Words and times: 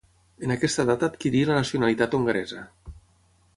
En 0.45 0.53
aquesta 0.55 0.85
data 0.91 1.09
adquirí 1.11 1.43
la 1.51 1.59
nacionalitat 1.59 2.19
hongaresa. 2.21 2.65